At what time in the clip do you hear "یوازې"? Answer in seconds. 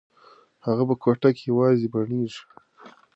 1.51-1.87